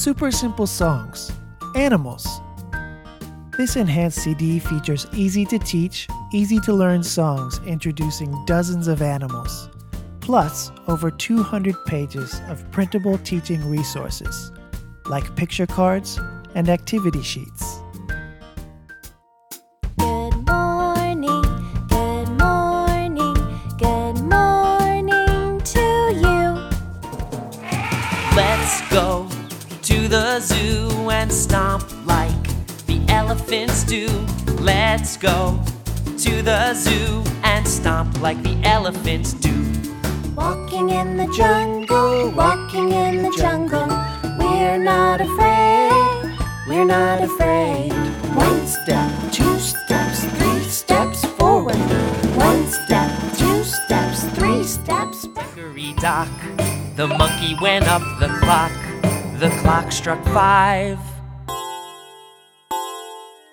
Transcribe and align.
Super 0.00 0.30
simple 0.30 0.66
songs. 0.66 1.30
Animals. 1.76 2.26
This 3.58 3.76
enhanced 3.76 4.20
CD 4.20 4.58
features 4.58 5.06
easy 5.12 5.44
to 5.44 5.58
teach, 5.58 6.08
easy 6.32 6.58
to 6.60 6.72
learn 6.72 7.02
songs 7.02 7.60
introducing 7.66 8.34
dozens 8.46 8.88
of 8.88 9.02
animals, 9.02 9.68
plus 10.20 10.72
over 10.88 11.10
200 11.10 11.76
pages 11.84 12.40
of 12.48 12.64
printable 12.70 13.18
teaching 13.18 13.62
resources, 13.68 14.50
like 15.04 15.36
picture 15.36 15.66
cards 15.66 16.18
and 16.54 16.70
activity 16.70 17.22
sheets. 17.22 17.80
Good 19.98 20.34
morning, 20.48 21.42
good 21.88 22.28
morning, 22.38 23.34
good 23.76 24.18
morning 24.22 25.60
to 25.60 26.14
you. 26.24 26.70
Let's 28.34 28.80
go 28.90 29.29
to 29.90 30.06
the 30.06 30.38
zoo 30.38 30.88
and 31.10 31.32
stomp 31.32 31.84
like 32.06 32.46
the 32.86 33.04
elephants 33.08 33.82
do. 33.82 34.06
Let's 34.60 35.16
go 35.16 35.60
to 36.18 36.42
the 36.42 36.74
zoo 36.74 37.24
and 37.42 37.66
stomp 37.66 38.20
like 38.20 38.40
the 38.44 38.56
elephants 38.62 39.32
do. 39.32 39.56
Walking 40.36 40.90
in 40.90 41.16
the 41.16 41.26
jungle, 41.36 42.30
walking 42.30 42.92
in 42.92 43.22
the 43.24 43.34
jungle. 43.36 43.88
We're 44.38 44.78
not 44.78 45.20
afraid, 45.20 46.38
we're 46.68 46.84
not 46.84 47.22
afraid. 47.22 47.90
One 48.36 48.64
step, 48.68 49.10
two 49.32 49.58
steps, 49.58 50.22
three 50.38 50.62
steps 50.70 51.24
forward. 51.36 51.74
One 52.36 52.64
step, 52.68 53.10
two 53.36 53.64
steps, 53.64 54.22
three 54.38 54.62
steps. 54.62 55.26
Hickory 55.36 55.94
dock, 55.94 56.30
the 56.94 57.08
monkey 57.08 57.56
went 57.60 57.88
up 57.88 58.02
the 58.20 58.28
clock. 58.38 58.70
The 59.40 59.48
clock 59.62 59.90
struck 59.90 60.22
five. 60.26 60.98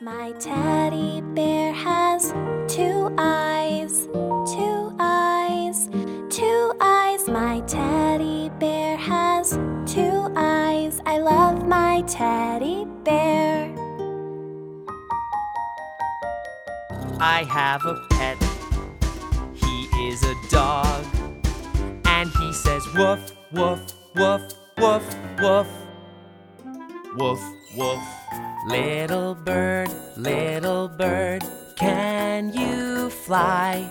My 0.00 0.30
teddy 0.38 1.22
bear 1.34 1.72
has 1.72 2.32
two 2.68 3.12
eyes, 3.18 4.06
two 4.54 4.94
eyes, 5.00 5.88
two 6.30 6.72
eyes. 6.80 7.28
My 7.28 7.62
teddy 7.66 8.48
bear 8.60 8.96
has 8.96 9.58
two 9.84 10.32
eyes. 10.36 11.00
I 11.04 11.18
love 11.18 11.66
my 11.66 12.02
teddy 12.02 12.86
bear. 13.02 13.74
I 17.18 17.42
have 17.50 17.84
a 17.86 17.96
pet. 18.10 18.38
He 19.52 20.08
is 20.08 20.22
a 20.22 20.34
dog. 20.48 21.04
And 22.04 22.30
he 22.30 22.52
says 22.52 22.86
woof, 22.94 23.32
woof, 23.50 23.80
woof, 24.14 24.42
woof, 24.78 25.16
woof. 25.40 25.68
Woof, 27.16 27.40
woof. 27.76 28.02
Little 28.68 29.34
bird, 29.34 29.90
little 30.16 30.88
bird, 30.88 31.42
can 31.76 32.52
you 32.52 33.10
fly? 33.10 33.90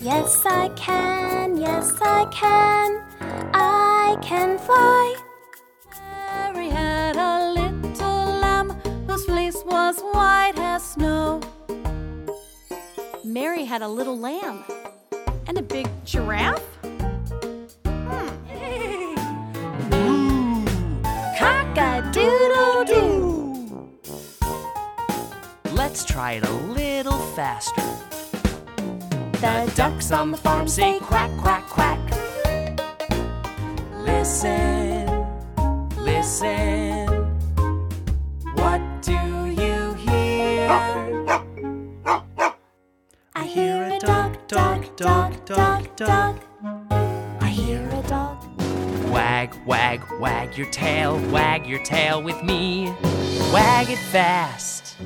Yes, 0.00 0.42
I 0.46 0.68
can, 0.70 1.56
yes, 1.56 1.92
I 2.00 2.24
can. 2.26 3.02
I 3.54 4.16
can 4.22 4.58
fly. 4.58 5.16
Mary 6.54 6.68
had 6.68 7.16
a 7.16 7.52
little 7.52 8.24
lamb 8.40 8.70
whose 9.06 9.24
fleece 9.26 9.62
was 9.64 10.00
white 10.00 10.54
as 10.56 10.82
snow. 10.82 11.40
Mary 13.24 13.64
had 13.64 13.82
a 13.82 13.88
little 13.88 14.18
lamb 14.18 14.64
and 15.46 15.58
a 15.58 15.62
big 15.62 15.88
giraffe. 16.04 16.73
Let's 25.94 26.06
try 26.06 26.32
it 26.32 26.44
a 26.44 26.50
little 26.52 27.20
faster. 27.36 27.80
The 29.34 29.72
ducks 29.76 30.10
on 30.10 30.32
the 30.32 30.36
farm 30.36 30.66
say 30.66 30.98
quack, 30.98 31.30
quack, 31.38 31.68
quack. 31.68 32.00
Listen, 33.98 35.06
listen. 35.96 37.06
What 38.54 38.82
do 39.02 39.12
you 39.12 39.94
hear? 39.94 40.68
I 43.36 43.44
hear 43.46 43.84
a 43.84 43.96
dog, 44.00 44.36
dog, 44.48 44.96
dog, 44.96 45.44
dog, 45.44 45.94
dog. 45.94 46.40
I 47.40 47.46
hear 47.46 47.88
a 47.88 48.02
dog. 48.08 48.44
Wag, 49.12 49.54
wag, 49.64 50.00
wag 50.18 50.58
your 50.58 50.70
tail, 50.72 51.20
wag 51.30 51.68
your 51.68 51.84
tail 51.84 52.20
with 52.20 52.42
me. 52.42 52.92
Wag 53.52 53.90
it 53.90 53.98
fast. 54.10 54.96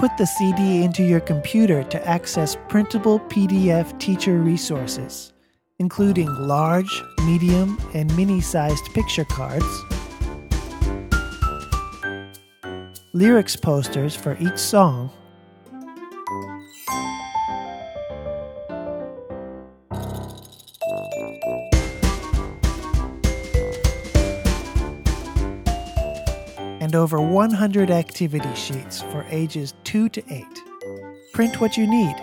Put 0.00 0.16
the 0.16 0.24
CD 0.24 0.82
into 0.82 1.02
your 1.02 1.20
computer 1.20 1.82
to 1.82 2.08
access 2.08 2.56
printable 2.70 3.20
PDF 3.20 4.00
teacher 4.00 4.38
resources, 4.38 5.34
including 5.78 6.26
large, 6.36 7.02
medium, 7.26 7.78
and 7.92 8.16
mini 8.16 8.40
sized 8.40 8.82
picture 8.94 9.26
cards, 9.26 9.66
lyrics 13.12 13.56
posters 13.56 14.16
for 14.16 14.38
each 14.40 14.56
song, 14.56 15.10
and 26.90 26.96
over 26.96 27.20
100 27.20 27.88
activity 27.88 28.52
sheets 28.56 29.00
for 29.00 29.24
ages 29.30 29.74
2 29.84 30.08
to 30.08 30.24
8. 30.28 30.44
Print 31.32 31.60
what 31.60 31.76
you 31.76 31.86
need 31.86 32.16